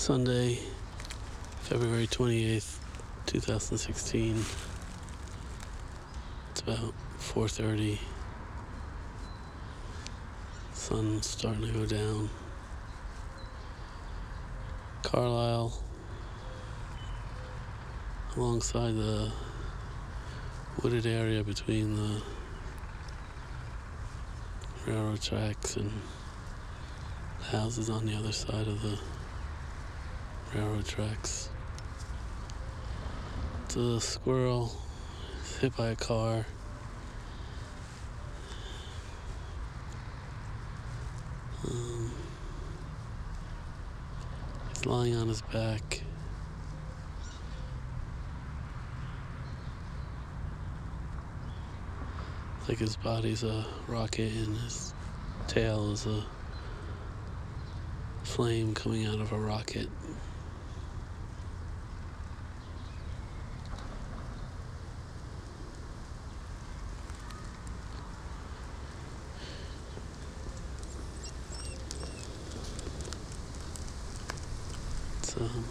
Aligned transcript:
Sunday, 0.00 0.58
February 1.60 2.06
28th, 2.06 2.78
2016. 3.26 4.42
It's 6.50 6.60
about 6.62 6.94
4:30. 7.18 7.98
Sun's 10.72 11.26
starting 11.26 11.66
to 11.66 11.72
go 11.80 11.84
down. 11.84 12.30
Carlyle 15.02 15.78
alongside 18.38 18.96
the 18.96 19.30
wooded 20.82 21.04
area 21.04 21.44
between 21.44 21.94
the 21.96 22.22
railroad 24.86 25.20
tracks 25.20 25.76
and 25.76 25.92
houses 27.50 27.90
on 27.90 28.06
the 28.06 28.16
other 28.16 28.32
side 28.32 28.66
of 28.66 28.80
the 28.80 28.98
railroad 30.54 30.84
tracks. 30.84 31.48
It's 33.64 33.76
a 33.76 34.00
squirrel 34.00 34.72
hit 35.60 35.76
by 35.76 35.88
a 35.88 35.96
car. 35.96 36.44
Um, 41.68 42.10
he's 44.70 44.86
lying 44.86 45.14
on 45.14 45.28
his 45.28 45.42
back. 45.42 46.02
Like 52.68 52.78
his 52.78 52.96
body's 52.96 53.44
a 53.44 53.64
rocket 53.86 54.32
and 54.32 54.56
his 54.56 54.94
tail 55.46 55.92
is 55.92 56.06
a 56.06 56.24
flame 58.22 58.74
coming 58.74 59.06
out 59.06 59.20
of 59.20 59.32
a 59.32 59.38
rocket. 59.38 59.88
It's 75.30 75.40
um, 75.40 75.64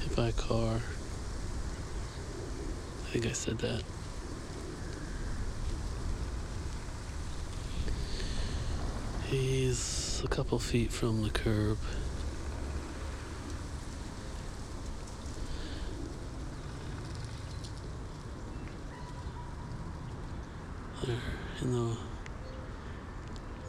hit 0.00 0.14
by 0.14 0.28
a 0.28 0.32
car. 0.32 0.76
I 3.02 3.10
think 3.10 3.26
I 3.26 3.32
said 3.32 3.58
that. 3.58 3.82
He's 9.26 10.22
a 10.24 10.28
couple 10.28 10.60
feet 10.60 10.92
from 10.92 11.24
the 11.24 11.30
curb. 11.30 11.76
There, 21.04 21.16
in 21.62 21.72
the 21.72 21.96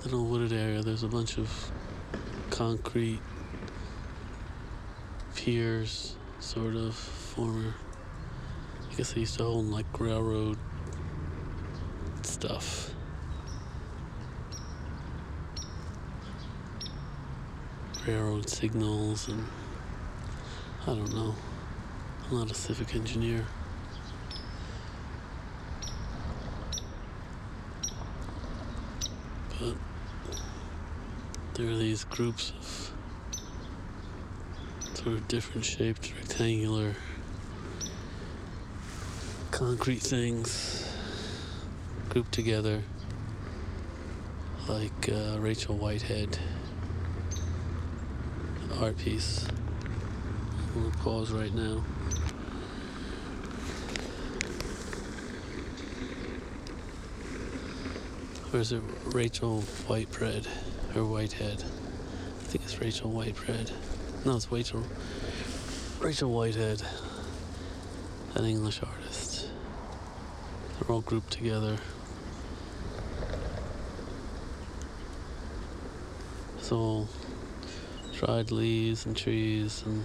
little 0.04 0.26
wooded 0.26 0.54
area, 0.54 0.84
there's 0.84 1.02
a 1.02 1.08
bunch 1.08 1.40
of 1.40 1.72
concrete 2.52 3.22
piers, 5.36 6.16
sort 6.40 6.76
of, 6.76 6.96
former. 6.96 7.76
I 8.92 8.96
guess 8.96 9.14
they 9.14 9.22
used 9.22 9.38
to 9.38 9.44
hold 9.44 9.66
like 9.66 10.00
railroad 10.00 10.58
stuff. 12.24 12.96
railroad 18.08 18.48
signals 18.48 19.28
and 19.28 19.48
I 20.84 20.88
don't 20.88 21.14
know. 21.16 21.34
I'm 22.30 22.38
not 22.38 22.52
a 22.52 22.54
civic 22.54 22.94
engineer. 22.94 23.46
But 29.60 29.76
there 31.56 31.70
are 31.72 31.78
these 31.78 32.04
groups 32.04 32.52
of 32.60 32.65
different 35.28 35.64
shaped 35.64 36.12
rectangular 36.18 36.96
concrete 39.52 40.02
things 40.02 40.92
grouped 42.10 42.32
together 42.32 42.82
like 44.68 45.10
uh, 45.10 45.38
Rachel 45.40 45.76
Whitehead 45.78 46.40
art 48.82 48.98
piece. 48.98 49.48
Pause 51.04 51.32
right 51.34 51.54
now. 51.54 51.84
Or 58.52 58.60
is 58.60 58.72
it 58.72 58.82
Rachel 59.06 59.62
Whitebread 59.88 60.48
or 60.96 61.06
Whitehead? 61.06 61.64
I 61.64 62.44
think 62.48 62.64
it's 62.64 62.82
Rachel 62.82 63.12
Whitebread. 63.12 63.72
No, 64.26 64.38
it's 64.38 64.52
Rachel. 64.52 64.82
Rachel 66.00 66.32
Whitehead, 66.32 66.82
an 68.34 68.44
English 68.44 68.82
artist. 68.82 69.48
They're 70.80 70.96
all 70.96 71.02
grouped 71.02 71.30
together. 71.30 71.78
It's 76.58 76.72
all 76.72 77.08
dried 78.14 78.52
leaves 78.52 79.06
and 79.06 79.16
trees 79.16 79.84
and 79.86 80.04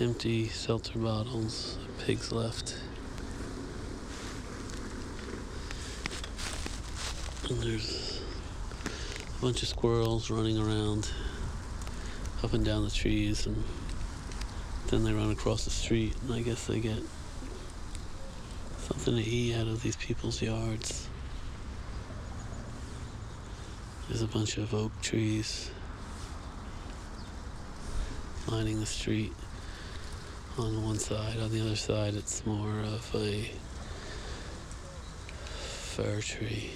empty 0.00 0.48
seltzer 0.48 0.98
bottles 0.98 1.78
pigs 2.04 2.32
left. 2.32 2.76
And 7.48 7.62
there's 7.62 8.20
a 9.38 9.42
bunch 9.42 9.62
of 9.62 9.68
squirrels 9.68 10.28
running 10.28 10.58
around 10.58 11.08
up 12.42 12.52
and 12.52 12.64
down 12.64 12.84
the 12.84 12.90
trees 12.90 13.46
and 13.46 13.62
then 14.88 15.04
they 15.04 15.12
run 15.12 15.30
across 15.30 15.64
the 15.64 15.70
street 15.70 16.14
and 16.22 16.32
I 16.32 16.40
guess 16.40 16.66
they 16.66 16.80
get 16.80 17.02
something 18.78 19.16
to 19.16 19.22
eat 19.22 19.54
out 19.54 19.66
of 19.66 19.82
these 19.82 19.96
people's 19.96 20.40
yards. 20.40 21.08
There's 24.08 24.22
a 24.22 24.26
bunch 24.26 24.56
of 24.56 24.72
oak 24.72 24.92
trees 25.02 25.70
lining 28.46 28.80
the 28.80 28.86
street 28.86 29.32
on 30.56 30.82
one 30.82 30.98
side. 30.98 31.38
On 31.38 31.50
the 31.50 31.60
other 31.60 31.76
side, 31.76 32.14
it's 32.14 32.46
more 32.46 32.80
of 32.80 33.14
a 33.14 33.50
fir 35.58 36.20
tree. 36.20 36.70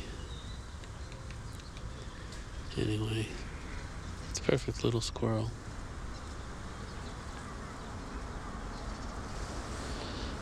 Anyway, 2.77 3.27
perfect 4.45 4.83
little 4.85 5.01
squirrel. 5.01 5.51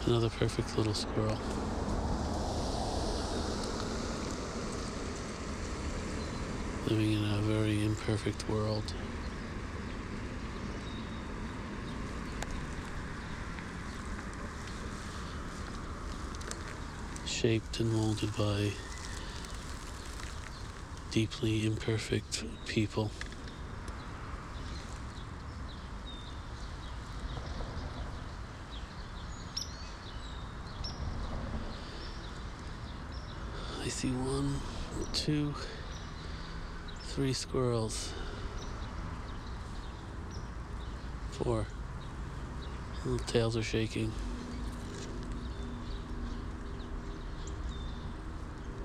Another 0.06 0.31
perfect 0.31 0.77
little 0.78 0.94
squirrel. 0.94 1.38
Living 6.88 7.12
in 7.12 7.25
a 7.25 7.43
very 7.43 7.84
imperfect 7.84 8.49
world. 8.49 8.94
shaped 17.27 17.81
and 17.81 17.91
molded 17.91 18.37
by 18.37 18.71
deeply 21.11 21.65
imperfect 21.65 22.44
people. 22.67 23.11
I 33.90 33.92
see 33.92 34.12
one, 34.12 34.60
two, 35.12 35.52
three 37.06 37.32
squirrels. 37.32 38.12
Four. 41.32 41.66
Little 43.04 43.26
tails 43.26 43.56
are 43.56 43.64
shaking. 43.64 44.12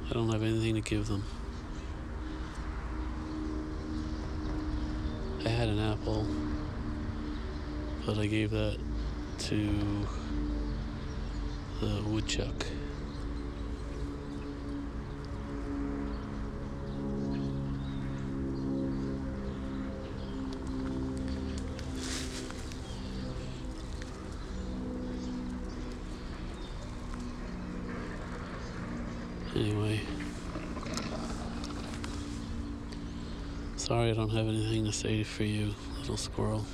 I 0.10 0.14
don't 0.14 0.32
have 0.32 0.42
anything 0.42 0.74
to 0.74 0.82
give 0.82 1.06
them. 1.06 1.24
I 5.46 5.50
had 5.50 5.70
an 5.70 5.78
apple, 5.78 6.26
but 8.08 8.18
I 8.18 8.26
gave 8.26 8.50
that 8.50 8.80
to 9.38 10.08
the 11.80 12.02
woodchuck. 12.08 12.66
Anyway. 29.56 30.02
Sorry 33.78 34.12
I 34.12 34.14
don't 34.14 34.30
have 34.32 34.48
anything 34.48 34.84
to 34.84 34.92
say 34.92 35.24
for 35.24 35.44
you, 35.44 35.74
little 36.00 36.18
squirrel. 36.18 36.66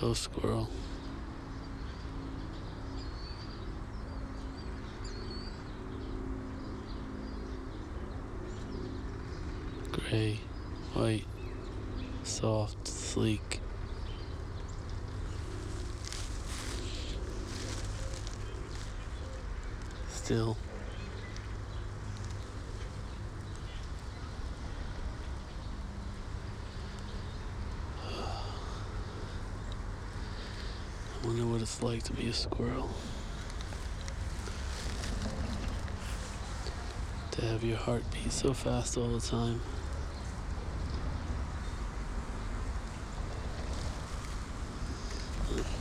Oh, 0.00 0.12
squirrel. 0.12 0.68
Gray, 9.90 10.40
white, 10.92 11.26
soft, 12.22 12.86
sleek. 12.86 13.63
Still. 20.24 20.56
I 31.22 31.26
wonder 31.26 31.44
what 31.44 31.60
it's 31.60 31.82
like 31.82 32.02
to 32.04 32.14
be 32.14 32.28
a 32.28 32.32
squirrel. 32.32 32.88
To 37.32 37.44
have 37.44 37.62
your 37.62 37.76
heart 37.76 38.04
beat 38.10 38.32
so 38.32 38.54
fast 38.54 38.96
all 38.96 39.08
the 39.08 39.20
time. 39.20 39.60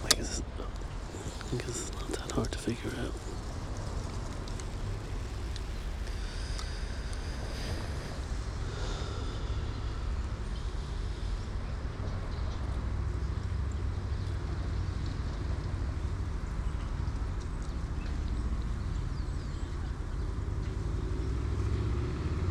I 0.03 0.09
guess, 0.09 0.41
I 0.59 1.55
guess 1.55 1.69
it's 1.69 1.93
not 1.93 2.09
that 2.09 2.31
hard 2.33 2.51
to 2.51 2.57
figure 2.57 2.91
out. 2.99 3.32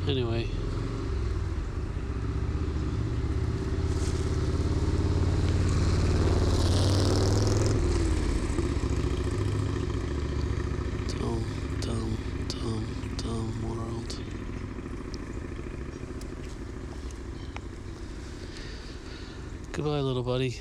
Anyway. 0.09 0.49
Dumb, 11.09 11.45
dumb, 11.81 12.19
dumb, 12.49 13.17
dumb 13.17 13.69
world. 13.69 14.19
Goodbye, 19.71 20.01
little 20.01 20.25
buddy. 20.25 20.59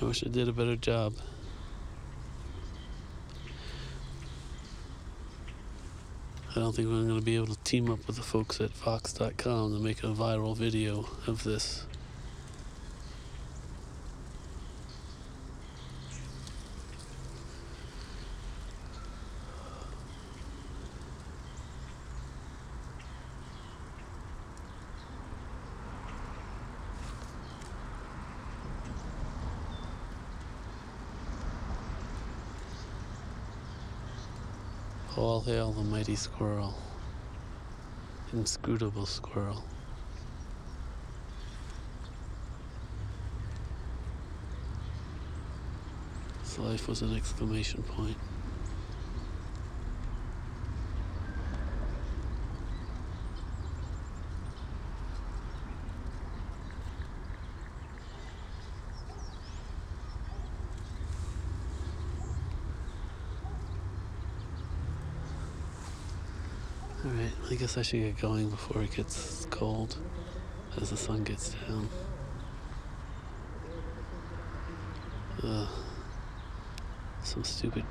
I 0.00 0.04
wish 0.04 0.24
I 0.24 0.28
did 0.28 0.48
a 0.48 0.52
better 0.52 0.76
job. 0.76 1.14
I 6.56 6.60
don't 6.60 6.74
think 6.74 6.88
I'm 6.88 7.06
going 7.06 7.20
to 7.20 7.24
be 7.24 7.36
able 7.36 7.54
to 7.54 7.64
team 7.64 7.90
up 7.90 8.06
with 8.06 8.16
the 8.16 8.22
folks 8.22 8.62
at 8.62 8.70
Fox.com 8.70 9.74
to 9.74 9.78
make 9.78 10.02
a 10.02 10.06
viral 10.06 10.56
video 10.56 11.06
of 11.26 11.44
this. 11.44 11.84
All 35.16 35.40
hail 35.40 35.72
the 35.72 35.82
mighty 35.82 36.14
squirrel, 36.14 36.74
inscrutable 38.34 39.06
squirrel. 39.06 39.64
His 46.42 46.58
life 46.58 46.86
was 46.86 47.00
an 47.00 47.16
exclamation 47.16 47.82
point. 47.82 48.18
Alright, 67.16 67.32
I 67.50 67.54
guess 67.54 67.78
I 67.78 67.82
should 67.82 68.00
get 68.00 68.18
going 68.20 68.50
before 68.50 68.82
it 68.82 68.94
gets 68.94 69.46
cold 69.50 69.96
as 70.78 70.90
the 70.90 70.98
sun 70.98 71.24
gets 71.24 71.54
down. 71.66 71.88
Some 77.22 77.42
stupid 77.42 77.84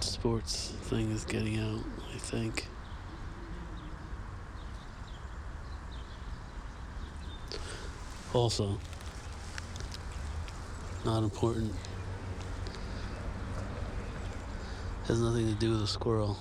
sports 0.00 0.74
thing 0.82 1.12
is 1.12 1.24
getting 1.24 1.60
out, 1.60 1.84
I 2.12 2.18
think. 2.18 2.66
Also, 8.34 8.80
not 11.04 11.22
important. 11.22 11.72
Has 15.04 15.20
nothing 15.20 15.46
to 15.46 15.54
do 15.54 15.70
with 15.70 15.82
a 15.82 15.86
squirrel. 15.86 16.36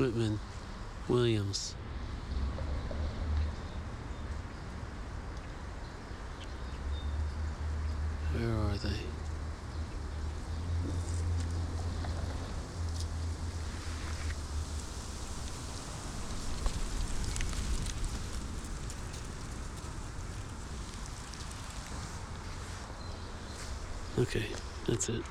Whitman, 0.00 0.40
Williams. 1.08 1.74
Where 8.32 8.48
are 8.48 8.76
they? 8.78 8.96
Okay, 24.22 24.46
that's 24.86 25.10
it. 25.10 25.22